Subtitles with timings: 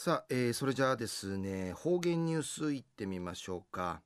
[0.00, 4.00] さあ、えー、それじゃあですね方言ニュースいってみましょうか、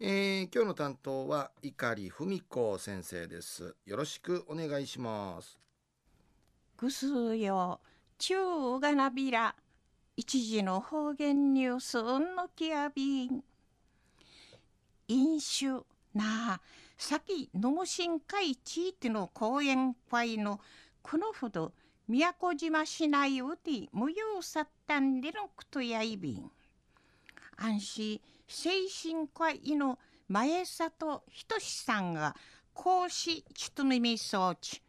[0.00, 3.76] えー、今日の担当は碇文子先生です。
[3.84, 5.58] よろしくお願いします。
[6.78, 7.80] ぐすよ
[8.16, 9.54] 中がなびら
[10.16, 13.44] 一時の方言ニュースうんのきやびん。
[15.08, 15.84] 飲酒
[16.14, 16.60] なあ
[16.96, 20.58] 先野茂新会地域の講演会の
[21.02, 21.74] このほど
[22.12, 26.50] 宮古島市内うて無用さったんでのくとやいびん。
[27.56, 29.98] 安心精神科医の
[30.28, 32.36] 前里仁さんが
[32.74, 34.82] 講師ちとみみ装置。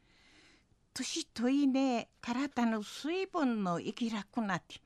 [0.94, 4.81] 年といね体の水分の生きらくなって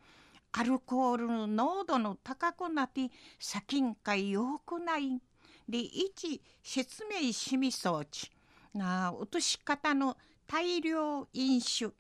[0.52, 3.10] アルコールの濃度の高くなって
[3.40, 5.20] 先んかよくない
[5.68, 8.30] で一説明しみ装置
[8.76, 11.96] な落とし方の大量飲酒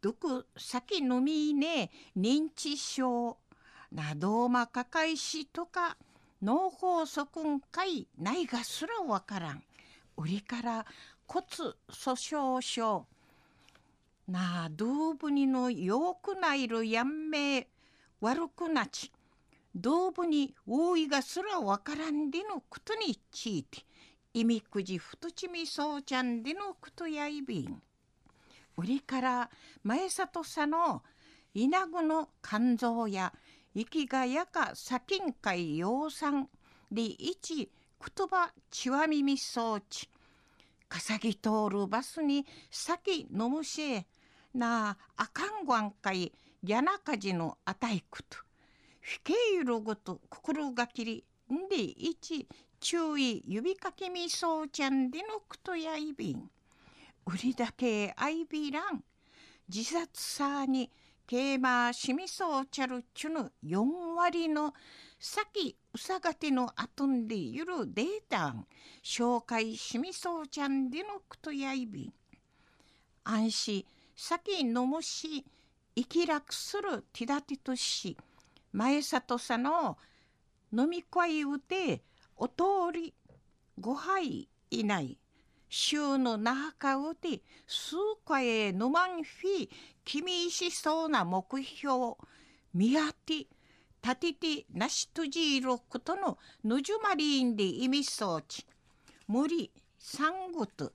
[0.00, 3.36] 毒酒飲みね認知症
[3.92, 5.96] などまかかいしとか
[6.42, 9.62] 脳梗塞んかいないがすらわからん
[10.16, 10.86] 売りから
[11.26, 11.46] 骨
[11.88, 13.06] 粗鬆症
[14.26, 17.68] なあ動物にのよくないるやんめ
[18.20, 19.12] 悪くなち
[19.74, 23.84] 動物に多いがすらわからんでのことについて
[24.32, 27.82] 意味くじふとちみそうちゃんでのことやいびん。
[28.80, 29.50] 売りから
[29.82, 31.02] 前里さの
[31.52, 33.30] 稲子の肝臓や
[33.74, 36.48] 息がやか先んかい養蚕
[36.90, 40.08] で一言葉ちわみみ装置
[40.88, 44.02] かさぎ通るバスに先飲むし
[44.54, 46.32] なああかんごんかい
[46.64, 48.38] やなかじのあたいくと
[49.02, 51.22] ふけゆるごと心がきり
[51.52, 52.48] んで一
[52.80, 56.50] 注意指かけみそうちゃんでのくとやいびん。
[57.26, 59.04] 売りだけアイビーラン。
[59.68, 60.90] 自殺さに
[61.26, 63.52] ケーマーシミソーチャルチュヌ。
[63.64, 64.74] 4割の
[65.18, 68.66] 先うさがてのあとんでゆるデータン
[69.04, 72.12] 紹介しみそうちゃんでのくとやいび
[73.24, 73.84] 安心。
[74.16, 75.44] 先のもし
[75.94, 78.16] 生き楽するティダティとし
[78.72, 79.96] 前里さの
[80.72, 82.02] 飲み会うて
[82.36, 83.14] お通り
[83.78, 85.18] ご杯いない。
[85.70, 89.70] 週の中うて数回のまんフィ
[90.04, 92.16] 君しそうな目標
[92.74, 93.46] 見当て
[94.02, 98.66] 立ててなしとじいることのぬじゅまりんで意味装置
[99.28, 100.92] 無理産後と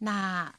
[0.00, 0.54] な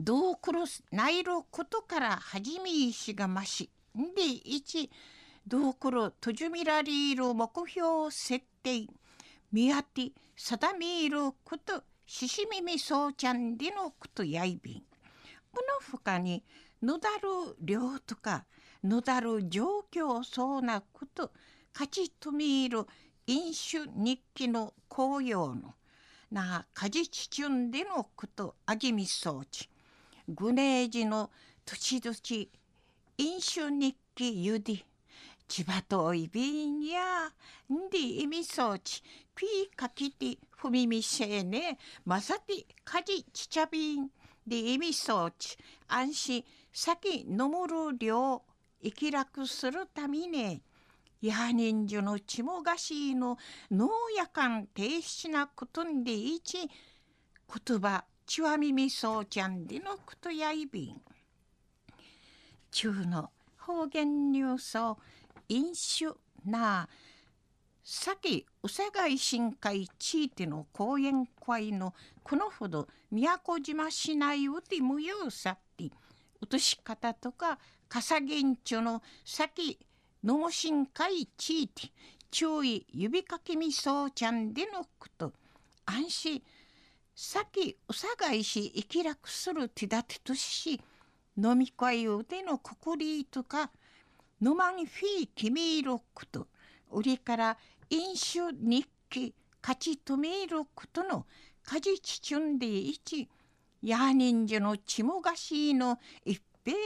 [0.00, 0.60] どうくる
[0.90, 3.70] ないることから始めいしがまし。
[3.96, 4.90] んで一
[5.46, 8.86] どうくるとじゅみらりる目標設定。
[9.52, 14.82] 見当て定めることししみみそうちゃんでのことやいびん。
[15.52, 16.44] このほかに
[16.82, 18.44] のだる量とか
[18.84, 21.32] のだる状況そうなこと
[21.72, 22.86] 勝ちとみいる
[23.26, 25.74] 飲酒日記の紅葉の
[26.30, 29.68] な果実中でのことあぎみそうち。
[30.28, 31.30] グネージの
[31.64, 32.50] 土地
[33.16, 34.84] 飲酒日記ゆで。
[35.48, 37.32] 千葉といびんや
[37.72, 39.02] んで意味装置
[39.34, 44.10] ピーかきてふみみせねまさてかじちちゃびん。
[44.46, 48.42] で意味装置安心先のむる量
[48.82, 50.62] 生き楽するためね。
[51.20, 53.36] や人数のちもがしの
[53.70, 56.58] 農やかん停止なことんでいち
[57.66, 61.00] 言葉ちわみみそうちゃんでのことやいびん。
[62.70, 64.98] 中の方言ニュースを
[65.48, 66.88] 飲酒な
[67.82, 75.90] 先うさがい深海地域の講演会のこのほど宮古島市内うて無用さって
[76.40, 79.78] 落とし方とか笠原町の先
[80.22, 81.92] 農深海地域
[82.30, 85.32] 注意指かけみそうちゃんでのこと。
[85.86, 86.42] 安心
[87.14, 90.80] 先うさがいし生き楽する手立てとし
[91.36, 93.70] 飲み会うでのくくりとか
[94.40, 96.46] ヌマンフィーキミーロックと
[96.90, 97.58] 売りから
[97.90, 101.26] 飲酒日記勝ち止めることの
[101.64, 103.28] 果実チュンでいち
[103.82, 106.76] や人者のちもがしの一平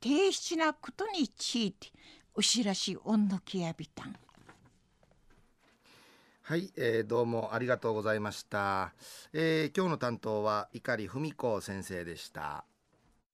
[0.00, 1.88] 停止なことについて
[2.34, 4.14] お知らしおんのきやびたん。
[6.42, 8.94] はい、えー、どうもありがとうございました、
[9.34, 12.64] えー、今日の担当は碇文子先生でした。